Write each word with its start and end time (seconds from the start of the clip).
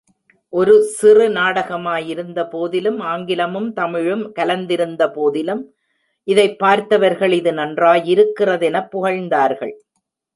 ஒரு 0.49 0.83
சிறு 0.83 1.29
நாடகமாயிருந்தபோதிலும், 1.29 2.97
ஆங்கிலமும் 2.99 3.73
தமிழும் 3.73 4.33
கலந்திருந்தபோதிலும், 4.35 5.63
இதைப் 6.23 6.59
பார்த்தவர்கள் 6.59 7.31
இது 7.31 7.51
நன்றாயிருக்கிறதெனப் 7.51 8.87
புகழ்ந்தார்கள். 8.87 9.81